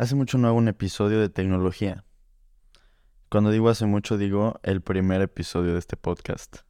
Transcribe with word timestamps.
Hace 0.00 0.14
mucho 0.14 0.38
no 0.38 0.48
hago 0.48 0.56
un 0.56 0.68
episodio 0.68 1.20
de 1.20 1.28
tecnología. 1.28 2.06
Cuando 3.28 3.50
digo 3.50 3.68
hace 3.68 3.84
mucho 3.84 4.16
digo 4.16 4.58
el 4.62 4.80
primer 4.80 5.20
episodio 5.20 5.74
de 5.74 5.78
este 5.78 5.98
podcast. 5.98 6.60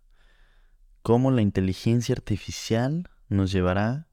Cómo 1.03 1.31
la 1.31 1.41
inteligencia 1.41 2.13
artificial 2.13 3.09
nos 3.29 3.53
llevará 3.53 4.09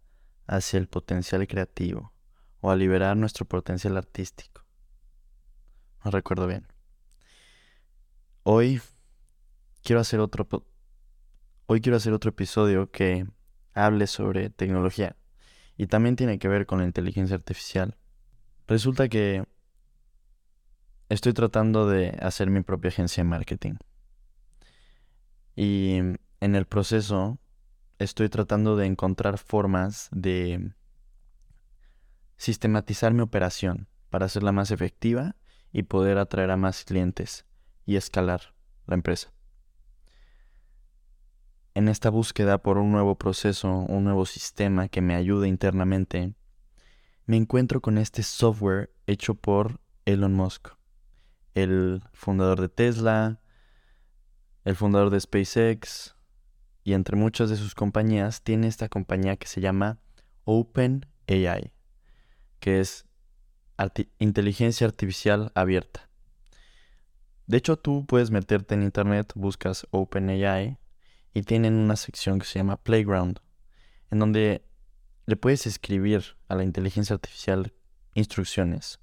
hacia 0.45 0.77
el 0.77 0.87
potencial 0.87 1.47
creativo 1.47 2.13
o 2.59 2.69
a 2.69 2.75
liberar 2.75 3.17
nuestro 3.17 3.45
potencial 3.45 3.97
artístico. 3.97 4.67
No 6.05 6.11
recuerdo 6.11 6.45
bien. 6.45 6.67
Hoy 8.43 8.83
quiero 9.81 9.99
hacer 9.99 10.19
otro 10.19 10.47
hoy 11.65 11.81
quiero 11.81 11.97
hacer 11.97 12.13
otro 12.13 12.29
episodio 12.29 12.91
que 12.91 13.25
hable 13.73 14.05
sobre 14.05 14.51
tecnología 14.51 15.15
y 15.75 15.87
también 15.87 16.15
tiene 16.15 16.37
que 16.37 16.49
ver 16.49 16.67
con 16.67 16.77
la 16.77 16.85
inteligencia 16.85 17.35
artificial 17.35 17.97
Resulta 18.67 19.07
que 19.07 19.45
estoy 21.07 21.31
tratando 21.31 21.87
de 21.87 22.17
hacer 22.21 22.49
mi 22.49 22.61
propia 22.61 22.89
agencia 22.89 23.23
de 23.23 23.29
marketing. 23.29 23.75
Y 25.55 25.95
en 25.95 26.55
el 26.55 26.65
proceso 26.65 27.39
estoy 27.97 28.27
tratando 28.27 28.75
de 28.75 28.85
encontrar 28.85 29.37
formas 29.37 30.09
de 30.11 30.73
sistematizar 32.35 33.13
mi 33.13 33.21
operación 33.21 33.87
para 34.09 34.25
hacerla 34.25 34.51
más 34.51 34.71
efectiva 34.71 35.37
y 35.71 35.83
poder 35.83 36.17
atraer 36.17 36.51
a 36.51 36.57
más 36.57 36.83
clientes 36.83 37.45
y 37.85 37.95
escalar 37.95 38.53
la 38.85 38.95
empresa. 38.95 39.31
En 41.73 41.87
esta 41.87 42.09
búsqueda 42.09 42.57
por 42.57 42.77
un 42.77 42.91
nuevo 42.91 43.17
proceso, 43.17 43.69
un 43.69 44.03
nuevo 44.03 44.25
sistema 44.25 44.89
que 44.89 45.01
me 45.01 45.15
ayude 45.15 45.47
internamente 45.47 46.33
me 47.27 47.35
encuentro 47.35 47.81
con 47.81 47.97
este 47.97 48.23
software 48.23 48.89
hecho 49.05 49.35
por 49.35 49.81
Elon 50.05 50.33
Musk, 50.33 50.69
el 51.53 52.01
fundador 52.13 52.61
de 52.61 52.69
Tesla, 52.69 53.41
el 54.63 54.77
fundador 54.77 55.09
de 55.09 55.19
SpaceX, 55.19 56.15
y 56.85 56.93
entre 56.93 57.17
muchas 57.17 57.49
de 57.49 57.57
sus 57.57 57.75
compañías 57.75 58.43
tiene 58.43 58.67
esta 58.67 58.87
compañía 58.87 59.35
que 59.35 59.47
se 59.47 59.59
llama 59.59 59.99
OpenAI, 60.45 61.73
que 62.61 62.79
es 62.79 63.05
inteligencia 64.19 64.87
artificial 64.87 65.51
abierta. 65.53 66.09
De 67.45 67.57
hecho, 67.57 67.75
tú 67.75 68.05
puedes 68.05 68.31
meterte 68.31 68.75
en 68.75 68.83
internet, 68.83 69.33
buscas 69.35 69.85
OpenAI 69.91 70.77
y 71.33 71.41
tienen 71.41 71.73
una 71.73 71.97
sección 71.97 72.39
que 72.39 72.45
se 72.45 72.59
llama 72.59 72.77
Playground, 72.77 73.41
en 74.11 74.19
donde 74.19 74.63
le 75.27 75.35
puedes 75.35 75.67
escribir 75.67 76.37
a 76.47 76.55
la 76.55 76.63
inteligencia 76.63 77.13
artificial 77.13 77.73
instrucciones 78.13 78.99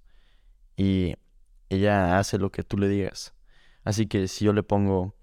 y 0.77 1.15
ella 1.69 2.19
hace 2.19 2.39
lo 2.39 2.51
que 2.51 2.65
tú 2.65 2.79
le 2.79 2.89
digas. 2.89 3.35
Así 3.85 4.07
que 4.07 4.27
si 4.27 4.47
yo 4.47 4.55
le 4.55 4.63
pongo, 4.63 5.15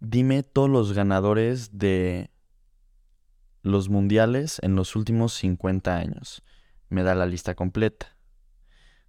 dime 0.00 0.42
todos 0.42 0.68
los 0.68 0.92
ganadores 0.92 1.78
de 1.78 2.30
los 3.62 3.88
mundiales 3.88 4.58
en 4.62 4.74
los 4.74 4.96
últimos 4.96 5.34
50 5.34 5.96
años, 5.96 6.42
me 6.88 7.04
da 7.04 7.14
la 7.14 7.26
lista 7.26 7.54
completa. 7.54 8.16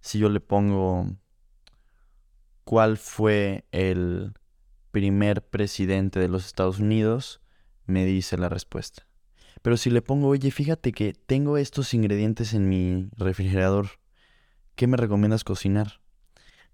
Si 0.00 0.20
yo 0.20 0.28
le 0.28 0.38
pongo, 0.38 1.08
¿cuál 2.62 2.98
fue 2.98 3.66
el 3.72 4.32
primer 4.92 5.44
presidente 5.44 6.20
de 6.20 6.28
los 6.28 6.46
Estados 6.46 6.78
Unidos? 6.78 7.40
Me 7.84 8.04
dice 8.04 8.38
la 8.38 8.48
respuesta. 8.48 9.08
Pero 9.64 9.78
si 9.78 9.88
le 9.88 10.02
pongo, 10.02 10.28
oye, 10.28 10.50
fíjate 10.50 10.92
que 10.92 11.14
tengo 11.14 11.56
estos 11.56 11.94
ingredientes 11.94 12.52
en 12.52 12.68
mi 12.68 13.08
refrigerador, 13.16 13.92
¿qué 14.74 14.86
me 14.86 14.98
recomiendas 14.98 15.42
cocinar? 15.42 16.02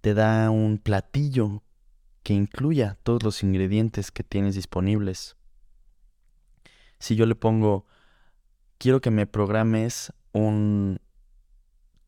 Te 0.00 0.12
da 0.12 0.50
un 0.50 0.76
platillo 0.76 1.62
que 2.24 2.32
incluya 2.32 2.98
todos 3.04 3.22
los 3.22 3.44
ingredientes 3.44 4.10
que 4.10 4.24
tienes 4.24 4.56
disponibles. 4.56 5.36
Si 6.98 7.14
yo 7.14 7.26
le 7.26 7.36
pongo, 7.36 7.86
quiero 8.76 9.00
que 9.00 9.12
me 9.12 9.28
programes 9.28 10.12
un 10.32 11.00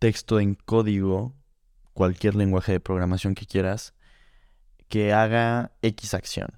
texto 0.01 0.41
en 0.41 0.57
código, 0.57 1.33
cualquier 1.93 2.35
lenguaje 2.35 2.73
de 2.73 2.81
programación 2.81 3.37
que 3.37 3.47
quieras, 3.47 3.95
que 4.89 5.13
haga 5.13 5.77
X 5.83 6.13
acción. 6.15 6.49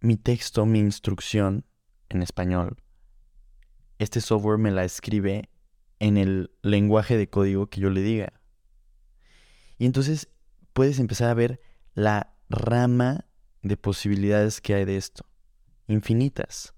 Mi 0.00 0.16
texto, 0.16 0.64
mi 0.64 0.78
instrucción 0.78 1.66
en 2.08 2.22
español, 2.22 2.81
este 4.02 4.20
software 4.20 4.58
me 4.58 4.70
la 4.70 4.84
escribe 4.84 5.48
en 5.98 6.16
el 6.16 6.50
lenguaje 6.62 7.16
de 7.16 7.28
código 7.28 7.68
que 7.68 7.80
yo 7.80 7.90
le 7.90 8.02
diga. 8.02 8.32
Y 9.78 9.86
entonces 9.86 10.28
puedes 10.72 10.98
empezar 10.98 11.30
a 11.30 11.34
ver 11.34 11.60
la 11.94 12.34
rama 12.48 13.26
de 13.62 13.76
posibilidades 13.76 14.60
que 14.60 14.74
hay 14.74 14.84
de 14.84 14.96
esto. 14.96 15.24
Infinitas. 15.86 16.74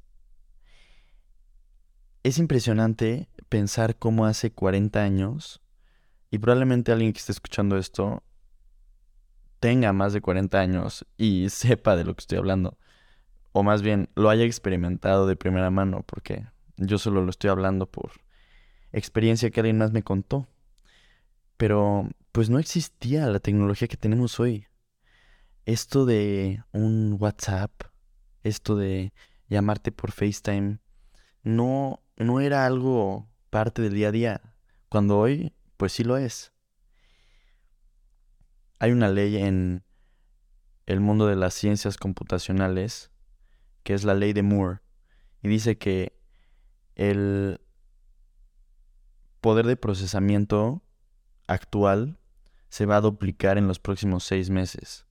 Es 2.22 2.38
impresionante 2.38 3.28
pensar 3.48 3.98
cómo 3.98 4.26
hace 4.26 4.52
40 4.52 5.02
años, 5.02 5.62
y 6.30 6.38
probablemente 6.38 6.90
alguien 6.90 7.12
que 7.12 7.20
esté 7.20 7.30
escuchando 7.30 7.76
esto 7.76 8.24
tenga 9.60 9.92
más 9.92 10.12
de 10.12 10.20
40 10.20 10.58
años 10.58 11.06
y 11.16 11.48
sepa 11.50 11.96
de 11.96 12.04
lo 12.04 12.14
que 12.14 12.20
estoy 12.22 12.38
hablando. 12.38 12.76
O 13.52 13.62
más 13.62 13.82
bien 13.82 14.10
lo 14.16 14.30
haya 14.30 14.44
experimentado 14.44 15.26
de 15.28 15.36
primera 15.36 15.70
mano, 15.70 16.02
porque 16.04 16.44
yo 16.76 16.98
solo 16.98 17.22
lo 17.22 17.30
estoy 17.30 17.50
hablando 17.50 17.86
por 17.86 18.12
experiencia 18.92 19.50
que 19.50 19.60
alguien 19.60 19.78
más 19.78 19.92
me 19.92 20.02
contó. 20.02 20.48
Pero 21.56 22.08
pues 22.32 22.50
no 22.50 22.58
existía 22.58 23.26
la 23.26 23.40
tecnología 23.40 23.88
que 23.88 23.96
tenemos 23.96 24.40
hoy. 24.40 24.66
Esto 25.66 26.04
de 26.04 26.62
un 26.72 27.16
WhatsApp, 27.18 27.70
esto 28.42 28.76
de 28.76 29.12
llamarte 29.48 29.92
por 29.92 30.12
FaceTime, 30.12 30.78
no, 31.42 32.02
no 32.16 32.40
era 32.40 32.66
algo 32.66 33.28
parte 33.50 33.82
del 33.82 33.94
día 33.94 34.08
a 34.08 34.12
día, 34.12 34.40
cuando 34.88 35.18
hoy 35.18 35.54
pues 35.76 35.92
sí 35.92 36.04
lo 36.04 36.16
es. 36.16 36.52
Hay 38.78 38.90
una 38.90 39.08
ley 39.08 39.36
en 39.36 39.84
el 40.86 41.00
mundo 41.00 41.26
de 41.26 41.36
las 41.36 41.54
ciencias 41.54 41.96
computacionales, 41.96 43.10
que 43.84 43.94
es 43.94 44.04
la 44.04 44.14
ley 44.14 44.32
de 44.32 44.42
Moore, 44.42 44.80
y 45.42 45.48
dice 45.48 45.78
que 45.78 46.18
el 46.96 47.60
poder 49.40 49.66
de 49.66 49.76
procesamiento 49.76 50.82
actual 51.46 52.18
se 52.68 52.86
va 52.86 52.96
a 52.96 53.00
duplicar 53.00 53.58
en 53.58 53.68
los 53.68 53.78
próximos 53.78 54.24
seis 54.24 54.50
meses. 54.50 55.06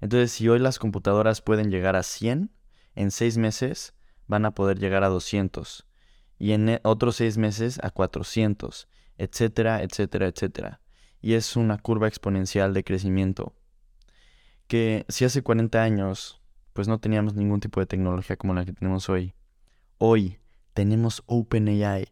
Entonces, 0.00 0.32
si 0.32 0.48
hoy 0.48 0.58
las 0.58 0.78
computadoras 0.78 1.40
pueden 1.40 1.70
llegar 1.70 1.96
a 1.96 2.02
100, 2.02 2.50
en 2.96 3.10
seis 3.10 3.38
meses 3.38 3.94
van 4.26 4.44
a 4.44 4.54
poder 4.54 4.78
llegar 4.78 5.04
a 5.04 5.08
200. 5.08 5.86
Y 6.38 6.52
en 6.52 6.68
e, 6.68 6.80
otros 6.82 7.16
seis 7.16 7.38
meses 7.38 7.78
a 7.82 7.90
400, 7.90 8.88
etcétera, 9.16 9.82
etcétera, 9.82 10.26
etcétera. 10.26 10.80
Y 11.20 11.34
es 11.34 11.56
una 11.56 11.78
curva 11.78 12.08
exponencial 12.08 12.74
de 12.74 12.82
crecimiento. 12.82 13.54
Que 14.66 15.06
si 15.08 15.24
hace 15.24 15.42
40 15.42 15.80
años, 15.80 16.42
pues 16.72 16.88
no 16.88 16.98
teníamos 16.98 17.34
ningún 17.34 17.60
tipo 17.60 17.78
de 17.78 17.86
tecnología 17.86 18.36
como 18.36 18.54
la 18.54 18.64
que 18.64 18.72
tenemos 18.72 19.08
hoy. 19.08 19.34
Hoy, 19.98 20.40
tenemos 20.72 21.22
OpenAI, 21.26 22.08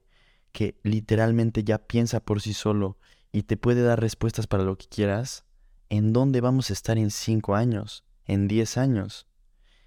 que 0.53 0.79
literalmente 0.83 1.65
ya 1.65 1.79
piensa 1.79 2.21
por 2.21 2.41
sí 2.41 2.55
solo 2.55 2.99
y 3.33 3.43
te 3.45 3.57
puede 3.57 3.83
dar 3.83 4.01
respuestas 4.01 4.47
para 4.47 4.65
lo 4.65 4.77
que 4.77 4.87
quieras, 4.87 5.45
¿en 5.89 6.13
dónde 6.13 6.41
vamos 6.41 6.71
a 6.71 6.73
estar 6.73 6.99
en 6.99 7.11
5 7.11 7.55
años? 7.55 8.05
¿En 8.25 8.49
10 8.49 8.77
años? 8.77 9.27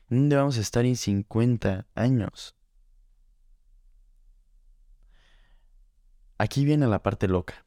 ¿En 0.10 0.18
dónde 0.20 0.36
vamos 0.38 0.58
a 0.58 0.62
estar 0.62 0.86
en 0.86 0.96
50 0.96 1.88
años? 1.96 2.56
Aquí 6.38 6.66
viene 6.66 6.88
la 6.88 7.04
parte 7.04 7.28
loca. 7.28 7.66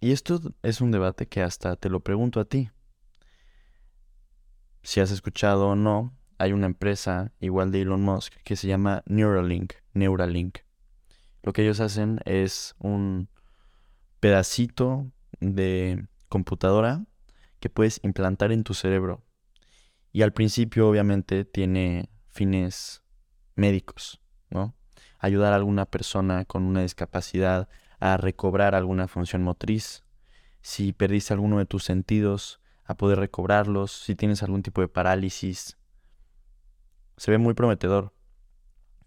Y 0.00 0.12
esto 0.12 0.40
es 0.62 0.80
un 0.80 0.90
debate 0.90 1.26
que 1.26 1.42
hasta 1.42 1.76
te 1.76 1.88
lo 1.88 2.00
pregunto 2.00 2.40
a 2.40 2.44
ti. 2.44 2.70
Si 4.82 5.00
has 5.00 5.10
escuchado 5.10 5.68
o 5.68 5.76
no, 5.76 6.16
hay 6.38 6.52
una 6.52 6.66
empresa 6.66 7.32
igual 7.40 7.72
de 7.72 7.82
Elon 7.82 8.02
Musk 8.02 8.34
que 8.44 8.56
se 8.56 8.68
llama 8.68 9.02
Neuralink. 9.06 9.74
Neuralink. 9.94 10.58
Lo 11.42 11.52
que 11.52 11.62
ellos 11.62 11.80
hacen 11.80 12.20
es 12.24 12.74
un 12.78 13.28
pedacito 14.20 15.10
de 15.40 16.06
computadora 16.28 17.04
que 17.60 17.70
puedes 17.70 18.00
implantar 18.02 18.52
en 18.52 18.64
tu 18.64 18.74
cerebro. 18.74 19.22
Y 20.12 20.22
al 20.22 20.32
principio 20.32 20.88
obviamente 20.88 21.44
tiene 21.44 22.08
fines 22.28 23.02
médicos, 23.54 24.20
¿no? 24.50 24.74
Ayudar 25.18 25.52
a 25.52 25.56
alguna 25.56 25.86
persona 25.86 26.44
con 26.44 26.64
una 26.64 26.82
discapacidad 26.82 27.68
a 28.00 28.16
recobrar 28.16 28.74
alguna 28.74 29.08
función 29.08 29.42
motriz. 29.42 30.04
Si 30.60 30.92
perdiste 30.92 31.32
alguno 31.32 31.58
de 31.58 31.66
tus 31.66 31.84
sentidos, 31.84 32.60
a 32.86 32.96
poder 32.96 33.18
recobrarlos. 33.18 33.92
Si 33.92 34.14
tienes 34.14 34.42
algún 34.42 34.62
tipo 34.62 34.80
de 34.80 34.88
parálisis. 34.88 35.76
Se 37.26 37.32
ve 37.32 37.38
muy 37.38 37.54
prometedor. 37.54 38.14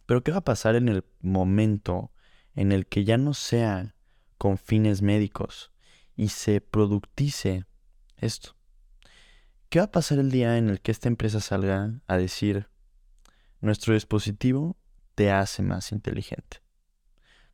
Pero 0.05 0.23
¿qué 0.23 0.31
va 0.31 0.39
a 0.39 0.43
pasar 0.43 0.75
en 0.75 0.89
el 0.89 1.05
momento 1.21 2.11
en 2.53 2.73
el 2.73 2.85
que 2.85 3.05
ya 3.05 3.17
no 3.17 3.33
sea 3.33 3.95
con 4.37 4.57
fines 4.57 5.01
médicos 5.01 5.71
y 6.17 6.27
se 6.27 6.59
productice 6.59 7.65
esto. 8.17 8.57
¿Qué 9.69 9.79
va 9.79 9.85
a 9.85 9.91
pasar 9.91 10.19
el 10.19 10.31
día 10.31 10.57
en 10.57 10.67
el 10.67 10.81
que 10.81 10.91
esta 10.91 11.07
empresa 11.07 11.39
salga 11.39 12.01
a 12.07 12.17
decir, 12.17 12.67
nuestro 13.61 13.93
dispositivo 13.93 14.75
te 15.15 15.31
hace 15.31 15.63
más 15.63 15.93
inteligente? 15.93 16.61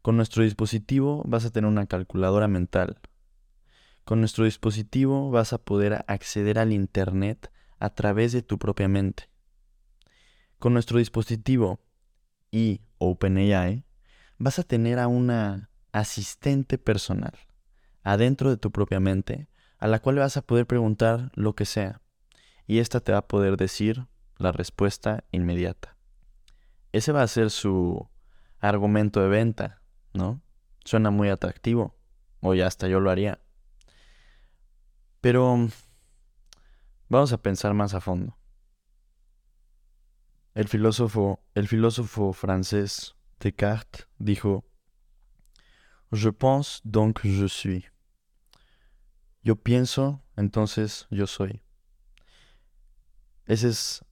Con 0.01 0.17
nuestro 0.17 0.41
dispositivo 0.41 1.21
vas 1.27 1.45
a 1.45 1.51
tener 1.51 1.69
una 1.69 1.85
calculadora 1.85 2.47
mental. 2.47 2.99
Con 4.03 4.19
nuestro 4.19 4.45
dispositivo 4.45 5.29
vas 5.29 5.53
a 5.53 5.59
poder 5.59 6.03
acceder 6.07 6.57
al 6.57 6.73
Internet 6.73 7.51
a 7.77 7.91
través 7.91 8.31
de 8.31 8.41
tu 8.41 8.57
propia 8.57 8.87
mente. 8.87 9.34
Con 10.65 10.73
nuestro 10.73 10.97
dispositivo 10.97 11.79
y 12.49 12.81
OpenAI 12.97 13.85
vas 14.39 14.57
a 14.57 14.63
tener 14.63 14.97
a 14.97 15.07
una 15.07 15.69
asistente 15.91 16.79
personal 16.79 17.33
adentro 18.01 18.49
de 18.49 18.57
tu 18.57 18.71
propia 18.71 18.99
mente 18.99 19.47
a 19.77 19.85
la 19.85 19.99
cual 19.99 20.15
vas 20.15 20.37
a 20.37 20.41
poder 20.41 20.65
preguntar 20.65 21.31
lo 21.35 21.53
que 21.53 21.65
sea 21.65 22.01
y 22.65 22.79
ésta 22.79 22.99
te 22.99 23.11
va 23.11 23.19
a 23.19 23.27
poder 23.27 23.57
decir 23.57 24.07
la 24.39 24.51
respuesta 24.51 25.23
inmediata. 25.31 25.97
Ese 26.93 27.11
va 27.11 27.21
a 27.21 27.27
ser 27.27 27.51
su 27.51 28.09
argumento 28.57 29.21
de 29.21 29.27
venta, 29.27 29.83
¿no? 30.13 30.41
Suena 30.83 31.11
muy 31.11 31.29
atractivo, 31.29 31.95
o 32.39 32.55
ya 32.55 32.65
hasta 32.65 32.87
yo 32.87 32.99
lo 32.99 33.11
haría. 33.11 33.39
Pero 35.21 35.67
vamos 37.07 37.33
a 37.33 37.37
pensar 37.43 37.75
más 37.75 37.93
a 37.93 38.01
fondo. 38.01 38.35
El 40.55 40.69
filósofo, 40.69 41.43
el 41.53 41.67
filósofo 41.67 42.31
francés 42.31 43.13
Descartes 43.41 44.07
dijo, 44.19 44.63
Je 46.13 46.31
pense 46.31 46.79
donc 46.85 47.19
je 47.25 47.49
suis. 47.49 47.91
Yo 49.43 49.57
pienso, 49.57 50.23
entonces 50.37 51.07
yo 51.11 51.27
soy. 51.27 51.61
Ese 53.47 53.67
es 53.67 54.05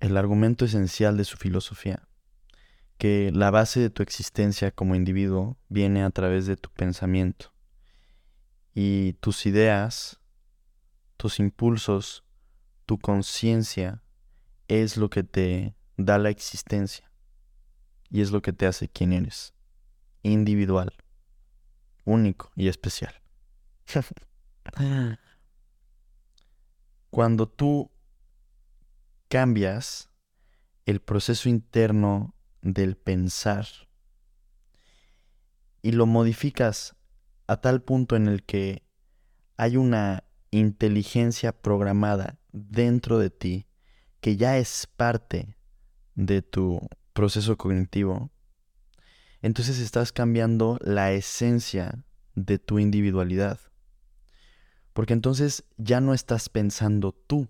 el 0.00 0.16
argumento 0.16 0.64
esencial 0.64 1.16
de 1.16 1.24
su 1.24 1.36
filosofía, 1.36 2.08
que 2.98 3.30
la 3.32 3.52
base 3.52 3.78
de 3.78 3.90
tu 3.90 4.02
existencia 4.02 4.72
como 4.72 4.96
individuo 4.96 5.56
viene 5.68 6.02
a 6.02 6.10
través 6.10 6.46
de 6.46 6.56
tu 6.56 6.68
pensamiento 6.70 7.54
y 8.74 9.12
tus 9.20 9.46
ideas, 9.46 10.18
tus 11.16 11.38
impulsos, 11.38 12.24
tu 12.86 12.98
conciencia 12.98 14.02
es 14.66 14.96
lo 14.96 15.10
que 15.10 15.22
te 15.22 15.75
da 15.96 16.18
la 16.18 16.30
existencia. 16.30 17.10
Y 18.10 18.20
es 18.20 18.30
lo 18.30 18.42
que 18.42 18.52
te 18.52 18.66
hace 18.66 18.88
quien 18.88 19.12
eres, 19.12 19.54
individual, 20.22 20.92
único 22.04 22.52
y 22.54 22.68
especial. 22.68 23.14
Cuando 27.10 27.48
tú 27.48 27.90
cambias 29.28 30.10
el 30.84 31.00
proceso 31.00 31.48
interno 31.48 32.34
del 32.62 32.96
pensar 32.96 33.66
y 35.82 35.92
lo 35.92 36.06
modificas 36.06 36.96
a 37.46 37.60
tal 37.60 37.82
punto 37.82 38.16
en 38.16 38.28
el 38.28 38.44
que 38.44 38.84
hay 39.56 39.76
una 39.76 40.24
inteligencia 40.50 41.52
programada 41.52 42.38
dentro 42.52 43.18
de 43.18 43.30
ti 43.30 43.66
que 44.20 44.36
ya 44.36 44.58
es 44.58 44.86
parte 44.96 45.55
de 46.16 46.42
tu 46.42 46.80
proceso 47.12 47.56
cognitivo, 47.56 48.30
entonces 49.42 49.78
estás 49.78 50.12
cambiando 50.12 50.78
la 50.80 51.12
esencia 51.12 52.04
de 52.34 52.58
tu 52.58 52.78
individualidad. 52.78 53.60
Porque 54.92 55.12
entonces 55.12 55.64
ya 55.76 56.00
no 56.00 56.14
estás 56.14 56.48
pensando 56.48 57.12
tú, 57.12 57.48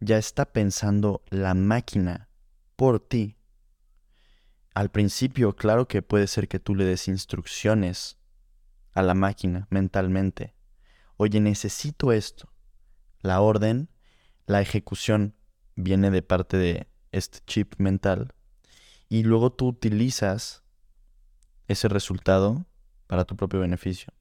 ya 0.00 0.18
está 0.18 0.46
pensando 0.46 1.22
la 1.28 1.54
máquina 1.54 2.28
por 2.74 3.00
ti. 3.00 3.36
Al 4.74 4.90
principio, 4.90 5.56
claro 5.56 5.88
que 5.88 6.02
puede 6.02 6.26
ser 6.26 6.48
que 6.48 6.58
tú 6.58 6.74
le 6.74 6.84
des 6.84 7.08
instrucciones 7.08 8.18
a 8.92 9.02
la 9.02 9.14
máquina 9.14 9.66
mentalmente. 9.70 10.54
Oye, 11.16 11.40
necesito 11.40 12.12
esto. 12.12 12.52
La 13.20 13.40
orden, 13.40 13.90
la 14.46 14.60
ejecución 14.60 15.34
viene 15.74 16.10
de 16.10 16.22
parte 16.22 16.56
de 16.56 16.88
este 17.12 17.38
chip 17.46 17.74
mental. 17.78 18.34
Y 19.08 19.22
luego 19.22 19.52
tú 19.52 19.68
utilizas 19.68 20.62
ese 21.66 21.88
resultado 21.88 22.66
para 23.06 23.24
tu 23.24 23.36
propio 23.36 23.60
beneficio. 23.60 24.12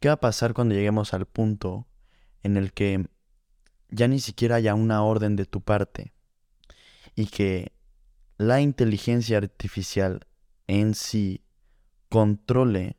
¿Qué 0.00 0.08
va 0.08 0.14
a 0.14 0.20
pasar 0.20 0.54
cuando 0.54 0.74
lleguemos 0.74 1.14
al 1.14 1.26
punto 1.26 1.86
en 2.42 2.56
el 2.56 2.72
que 2.72 3.06
ya 3.88 4.08
ni 4.08 4.20
siquiera 4.20 4.56
haya 4.56 4.74
una 4.74 5.02
orden 5.02 5.36
de 5.36 5.44
tu 5.44 5.60
parte 5.60 6.12
y 7.14 7.26
que 7.26 7.72
la 8.38 8.60
inteligencia 8.60 9.36
artificial 9.38 10.26
en 10.66 10.94
sí 10.94 11.44
controle 12.08 12.96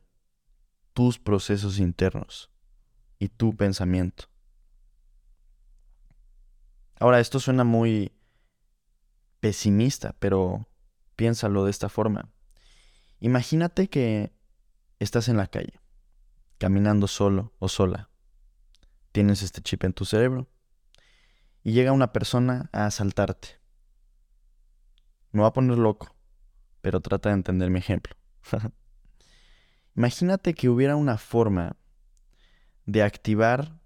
tus 0.92 1.18
procesos 1.18 1.78
internos 1.78 2.50
y 3.18 3.28
tu 3.28 3.56
pensamiento? 3.56 4.26
Ahora, 6.98 7.20
esto 7.20 7.40
suena 7.40 7.64
muy 7.64 8.12
pesimista, 9.44 10.16
pero 10.20 10.66
piénsalo 11.16 11.66
de 11.66 11.70
esta 11.70 11.90
forma. 11.90 12.32
Imagínate 13.20 13.88
que 13.88 14.32
estás 15.00 15.28
en 15.28 15.36
la 15.36 15.48
calle 15.48 15.78
caminando 16.56 17.06
solo 17.08 17.52
o 17.58 17.68
sola. 17.68 18.08
Tienes 19.12 19.42
este 19.42 19.60
chip 19.60 19.84
en 19.84 19.92
tu 19.92 20.06
cerebro 20.06 20.48
y 21.62 21.72
llega 21.72 21.92
una 21.92 22.10
persona 22.10 22.70
a 22.72 22.86
asaltarte. 22.86 23.60
Me 25.32 25.42
va 25.42 25.48
a 25.48 25.52
poner 25.52 25.76
loco, 25.76 26.16
pero 26.80 27.00
trata 27.00 27.28
de 27.28 27.34
entender 27.34 27.68
mi 27.68 27.80
ejemplo. 27.80 28.16
Imagínate 29.94 30.54
que 30.54 30.70
hubiera 30.70 30.96
una 30.96 31.18
forma 31.18 31.76
de 32.86 33.02
activar 33.02 33.78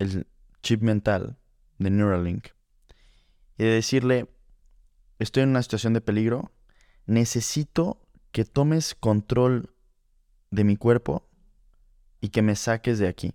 el 0.00 0.26
chip 0.64 0.82
mental 0.82 1.38
de 1.78 1.90
Neuralink 1.90 2.48
y 3.56 3.62
de 3.62 3.70
decirle, 3.70 4.33
estoy 5.18 5.42
en 5.42 5.50
una 5.50 5.62
situación 5.62 5.92
de 5.92 6.00
peligro, 6.00 6.52
necesito 7.06 8.00
que 8.32 8.44
tomes 8.44 8.94
control 8.94 9.74
de 10.50 10.64
mi 10.64 10.76
cuerpo 10.76 11.28
y 12.20 12.30
que 12.30 12.42
me 12.42 12.56
saques 12.56 12.98
de 12.98 13.08
aquí. 13.08 13.34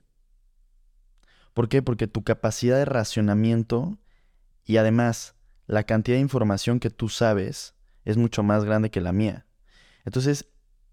¿Por 1.54 1.70
qué? 1.70 1.82
Porque 1.82 2.08
tu 2.08 2.24
capacidad 2.24 2.78
de 2.78 2.86
racionamiento 2.86 4.00
y 4.66 4.78
además 4.78 5.36
la 5.68 5.84
cantidad 5.84 6.18
de 6.18 6.22
información 6.22 6.80
que 6.80 6.90
tú 6.90 7.10
sabes 7.10 7.76
es 8.06 8.18
mucho 8.18 8.44
más 8.44 8.66
grande 8.66 8.90
que 8.90 9.02
la 9.02 9.12
mía. 9.12 9.46
Entonces, 10.06 10.48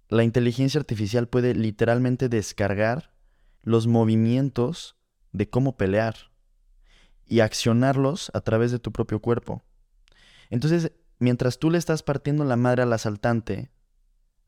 la 0.09 0.23
inteligencia 0.23 0.79
artificial 0.79 1.29
puede 1.29 1.55
literalmente 1.55 2.29
descargar 2.29 3.13
los 3.63 3.87
movimientos 3.87 4.97
de 5.33 5.49
cómo 5.49 5.77
pelear 5.77 6.31
y 7.27 7.41
accionarlos 7.41 8.31
a 8.35 8.41
través 8.41 8.71
de 8.71 8.79
tu 8.79 8.93
propio 8.93 9.21
cuerpo. 9.21 9.65
Entonces, 10.51 10.93
mientras 11.19 11.59
tú 11.59 11.71
le 11.71 11.79
estás 11.79 12.03
partiendo 12.03 12.45
la 12.45 12.57
madre 12.57 12.83
al 12.83 12.93
asaltante, 12.93 13.71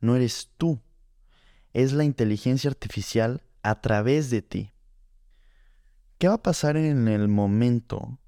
no 0.01 0.17
eres 0.17 0.51
tú, 0.57 0.81
es 1.73 1.93
la 1.93 2.05
inteligencia 2.05 2.71
artificial 2.71 3.43
a 3.63 3.81
través 3.81 4.31
de 4.31 4.43
ti. 4.43 4.73
¿Qué 6.19 6.29
va 6.29 6.35
a 6.35 6.43
pasar 6.43 6.77
en 6.77 7.09
el 7.09 7.29
momento 7.29 8.19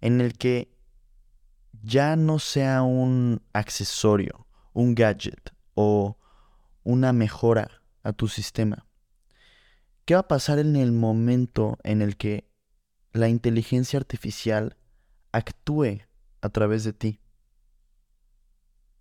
en 0.00 0.20
el 0.20 0.36
que 0.36 0.76
ya 1.82 2.16
no 2.16 2.38
sea 2.38 2.82
un 2.82 3.42
accesorio, 3.52 4.46
un 4.72 4.94
gadget 4.94 5.54
o 5.74 6.18
una 6.82 7.12
mejora 7.12 7.82
a 8.02 8.12
tu 8.12 8.28
sistema? 8.28 8.86
¿Qué 10.04 10.14
va 10.14 10.20
a 10.20 10.28
pasar 10.28 10.58
en 10.58 10.76
el 10.76 10.92
momento 10.92 11.78
en 11.84 12.02
el 12.02 12.16
que 12.16 12.50
la 13.12 13.28
inteligencia 13.28 13.98
artificial 13.98 14.76
actúe 15.30 16.02
a 16.42 16.50
través 16.50 16.84
de 16.84 16.92
ti? 16.92 17.20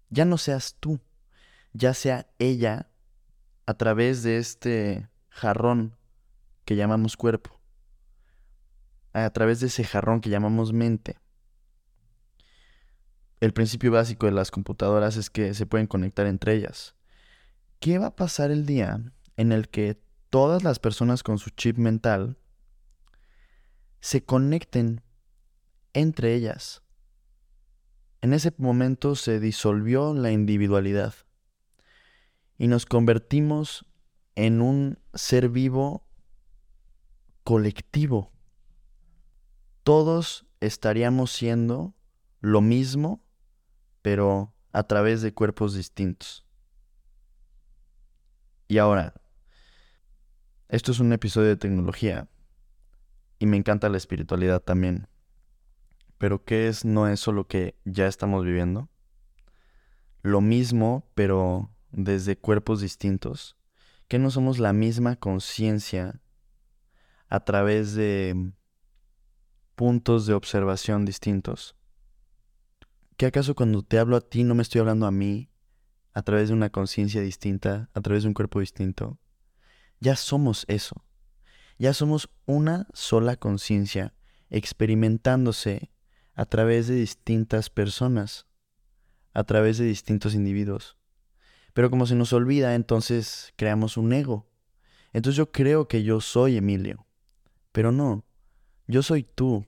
Ya 0.09 0.25
no 0.25 0.37
seas 0.37 0.75
tú, 0.79 1.01
ya 1.73 1.93
sea 1.93 2.27
ella 2.39 2.89
a 3.65 3.73
través 3.73 4.23
de 4.23 4.37
este 4.37 5.09
jarrón 5.29 5.97
que 6.65 6.75
llamamos 6.75 7.17
cuerpo, 7.17 7.59
a 9.13 9.29
través 9.31 9.59
de 9.59 9.67
ese 9.67 9.83
jarrón 9.83 10.21
que 10.21 10.29
llamamos 10.29 10.71
mente. 10.71 11.17
El 13.39 13.53
principio 13.53 13.91
básico 13.91 14.27
de 14.27 14.33
las 14.33 14.51
computadoras 14.51 15.17
es 15.17 15.29
que 15.29 15.53
se 15.53 15.65
pueden 15.65 15.87
conectar 15.87 16.27
entre 16.27 16.53
ellas. 16.53 16.95
¿Qué 17.79 17.97
va 17.97 18.07
a 18.07 18.15
pasar 18.15 18.51
el 18.51 18.67
día 18.67 19.01
en 19.35 19.51
el 19.51 19.69
que 19.69 19.99
todas 20.29 20.63
las 20.63 20.77
personas 20.77 21.23
con 21.23 21.39
su 21.39 21.49
chip 21.49 21.77
mental 21.77 22.37
se 23.99 24.23
conecten 24.23 25.01
entre 25.93 26.35
ellas? 26.35 26.83
En 28.21 28.33
ese 28.33 28.53
momento 28.57 29.15
se 29.15 29.39
disolvió 29.39 30.13
la 30.13 30.31
individualidad 30.31 31.15
y 32.59 32.67
nos 32.67 32.85
convertimos 32.85 33.85
en 34.35 34.61
un 34.61 34.99
ser 35.15 35.49
vivo 35.49 36.05
colectivo. 37.43 38.31
Todos 39.83 40.45
estaríamos 40.59 41.31
siendo 41.31 41.95
lo 42.39 42.61
mismo, 42.61 43.23
pero 44.03 44.53
a 44.71 44.83
través 44.83 45.23
de 45.23 45.33
cuerpos 45.33 45.73
distintos. 45.73 46.45
Y 48.67 48.77
ahora, 48.77 49.15
esto 50.69 50.91
es 50.91 50.99
un 50.99 51.11
episodio 51.11 51.49
de 51.49 51.57
tecnología 51.57 52.29
y 53.39 53.47
me 53.47 53.57
encanta 53.57 53.89
la 53.89 53.97
espiritualidad 53.97 54.61
también. 54.61 55.07
Pero 56.21 56.45
¿qué 56.45 56.67
es 56.67 56.85
no 56.85 57.07
eso 57.07 57.31
lo 57.31 57.47
que 57.47 57.79
ya 57.83 58.05
estamos 58.05 58.45
viviendo? 58.45 58.89
Lo 60.21 60.39
mismo, 60.39 61.09
pero 61.15 61.71
desde 61.89 62.37
cuerpos 62.37 62.79
distintos. 62.79 63.57
Que 64.07 64.19
no 64.19 64.29
somos 64.29 64.59
la 64.59 64.71
misma 64.71 65.15
conciencia 65.15 66.21
a 67.27 67.39
través 67.39 67.95
de 67.95 68.53
puntos 69.73 70.27
de 70.27 70.35
observación 70.35 71.05
distintos. 71.05 71.75
¿Qué 73.17 73.25
acaso 73.25 73.55
cuando 73.55 73.81
te 73.81 73.97
hablo 73.97 74.15
a 74.15 74.21
ti 74.21 74.43
no 74.43 74.53
me 74.53 74.61
estoy 74.61 74.81
hablando 74.81 75.07
a 75.07 75.11
mí 75.11 75.49
a 76.13 76.21
través 76.21 76.49
de 76.49 76.53
una 76.53 76.69
conciencia 76.69 77.21
distinta, 77.21 77.89
a 77.95 78.01
través 78.01 78.21
de 78.21 78.27
un 78.27 78.35
cuerpo 78.35 78.59
distinto? 78.59 79.17
Ya 79.99 80.15
somos 80.15 80.65
eso. 80.67 81.03
Ya 81.79 81.95
somos 81.95 82.29
una 82.45 82.85
sola 82.93 83.37
conciencia 83.37 84.13
experimentándose 84.51 85.89
a 86.35 86.45
través 86.45 86.87
de 86.87 86.95
distintas 86.95 87.69
personas, 87.69 88.47
a 89.33 89.43
través 89.43 89.77
de 89.77 89.85
distintos 89.85 90.33
individuos. 90.33 90.97
Pero 91.73 91.89
como 91.89 92.05
se 92.05 92.15
nos 92.15 92.33
olvida, 92.33 92.75
entonces 92.75 93.53
creamos 93.55 93.97
un 93.97 94.13
ego. 94.13 94.49
Entonces 95.13 95.37
yo 95.37 95.51
creo 95.51 95.87
que 95.87 96.03
yo 96.03 96.21
soy 96.21 96.57
Emilio. 96.57 97.05
Pero 97.71 97.91
no, 97.91 98.25
yo 98.87 99.03
soy 99.03 99.23
tú. 99.23 99.65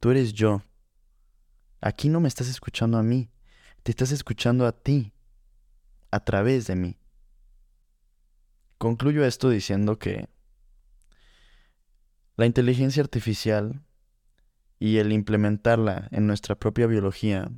Tú 0.00 0.10
eres 0.10 0.32
yo. 0.32 0.62
Aquí 1.80 2.08
no 2.08 2.20
me 2.20 2.28
estás 2.28 2.48
escuchando 2.48 2.98
a 2.98 3.02
mí, 3.02 3.28
te 3.82 3.90
estás 3.90 4.12
escuchando 4.12 4.66
a 4.66 4.72
ti, 4.72 5.12
a 6.12 6.20
través 6.20 6.68
de 6.68 6.76
mí. 6.76 6.96
Concluyo 8.78 9.24
esto 9.24 9.48
diciendo 9.50 9.98
que 9.98 10.28
la 12.36 12.46
inteligencia 12.46 13.02
artificial 13.02 13.82
y 14.82 14.98
el 14.98 15.12
implementarla 15.12 16.08
en 16.10 16.26
nuestra 16.26 16.56
propia 16.56 16.88
biología 16.88 17.52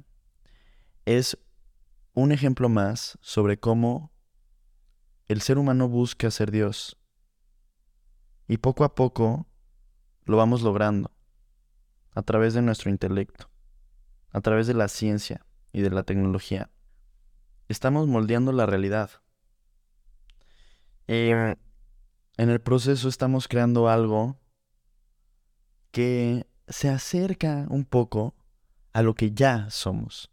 es 1.07 1.39
un 2.13 2.33
ejemplo 2.33 2.69
más 2.69 3.17
sobre 3.23 3.59
cómo 3.59 4.13
el 5.25 5.41
ser 5.41 5.57
humano 5.57 5.89
busca 5.89 6.31
ser 6.31 6.51
Dios. 6.51 6.99
Y 8.47 8.59
poco 8.59 8.85
a 8.85 8.95
poco 8.95 9.47
lo 10.27 10.37
vamos 10.37 10.61
logrando 10.61 11.17
a 12.11 12.21
través 12.21 12.53
de 12.53 12.61
nuestro 12.61 12.91
intelecto, 12.91 13.49
a 14.29 14.43
través 14.43 14.67
de 14.67 14.75
la 14.75 14.89
ciencia 14.89 15.47
y 15.73 15.81
de 15.81 15.89
la 15.89 16.03
tecnología. 16.03 16.71
Estamos 17.69 18.07
moldeando 18.07 18.53
la 18.53 18.67
realidad. 18.67 19.09
Y 21.09 21.31
en 21.31 21.57
el 22.37 22.61
proceso 22.61 23.09
estamos 23.09 23.49
creando 23.49 23.89
algo 23.89 24.39
que 25.91 26.47
se 26.69 26.89
acerca 26.89 27.67
un 27.69 27.85
poco 27.85 28.35
a 28.93 29.03
lo 29.03 29.15
que 29.15 29.33
ya 29.33 29.69
somos. 29.71 30.31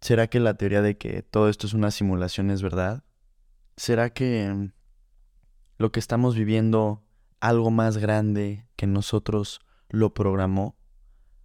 ¿Será 0.00 0.26
que 0.26 0.38
la 0.38 0.54
teoría 0.54 0.82
de 0.82 0.98
que 0.98 1.22
todo 1.22 1.48
esto 1.48 1.66
es 1.66 1.72
una 1.72 1.90
simulación 1.90 2.50
es 2.50 2.62
verdad? 2.62 3.04
¿Será 3.76 4.10
que 4.10 4.70
lo 5.78 5.92
que 5.92 6.00
estamos 6.00 6.34
viviendo 6.36 7.02
algo 7.40 7.70
más 7.70 7.96
grande 7.98 8.68
que 8.76 8.86
nosotros 8.86 9.60
lo 9.88 10.14
programó 10.14 10.76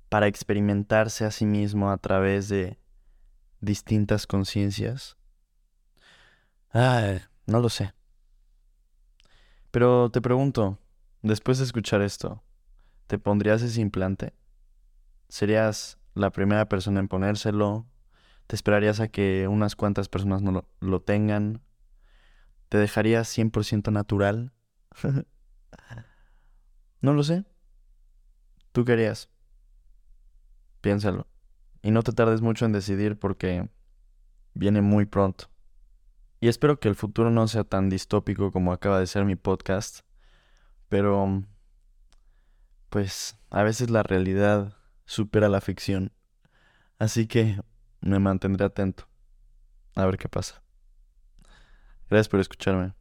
para 0.10 0.27
experimentarse 0.27 1.25
a 1.25 1.31
sí 1.31 1.46
mismo 1.46 1.89
a 1.91 1.98
través 1.98 2.50
de 2.50 2.79
distintas 3.62 4.27
conciencias? 4.27 5.17
Ah, 6.72 7.19
no 7.46 7.60
lo 7.60 7.69
sé. 7.69 7.93
Pero 9.72 10.10
te 10.12 10.22
pregunto, 10.22 10.79
después 11.22 11.60
de 11.60 11.63
escuchar 11.63 12.01
esto, 12.01 12.43
¿Te 13.09 13.17
pondrías 13.17 13.63
ese 13.63 13.81
implante? 13.81 14.35
¿Serías 15.29 15.97
la 16.13 16.29
primera 16.29 16.69
persona 16.69 16.99
en 16.99 17.07
ponérselo? 17.07 17.87
¿Te 18.45 18.55
esperarías 18.55 18.99
a 18.99 19.07
que 19.07 19.47
unas 19.47 19.75
cuantas 19.75 20.07
personas 20.07 20.43
no 20.43 20.63
lo, 20.79 21.01
tengan? 21.01 21.63
¿Te 22.69 22.77
dejarías 22.77 23.27
100% 23.35 23.91
natural? 23.91 24.53
no 27.01 27.13
lo 27.13 27.23
sé. 27.23 27.45
¿Tú 28.73 28.85
querías? 28.85 29.27
Piénsalo. 30.79 31.25
Y 31.81 31.89
no 31.89 32.03
te 32.03 32.11
tardes 32.11 32.41
mucho 32.41 32.65
en 32.65 32.73
decidir 32.73 33.17
porque 33.17 33.71
viene 34.53 34.83
muy 34.83 35.07
pronto. 35.07 35.49
Y 36.41 36.47
espero 36.47 36.79
que 36.79 36.89
el 36.89 36.95
futuro 36.95 37.31
no 37.31 37.47
sea 37.47 37.63
tan 37.63 37.89
distópico 37.89 38.51
como 38.51 38.71
acaba 38.71 38.99
de 38.99 39.07
ser 39.07 39.25
mi 39.25 39.35
podcast, 39.35 40.01
pero 40.89 41.43
pues 42.89 43.38
a 43.50 43.63
veces 43.63 43.89
la 43.89 44.03
realidad 44.03 44.74
supera 45.05 45.50
la 45.50 45.62
ficción. 45.62 46.12
Así 46.98 47.27
que 47.27 47.60
me 48.01 48.19
mantendré 48.19 48.65
atento. 48.65 49.08
A 49.96 50.05
ver 50.05 50.17
qué 50.17 50.29
pasa. 50.29 50.62
Gracias 52.10 52.29
por 52.29 52.39
escucharme. 52.39 52.93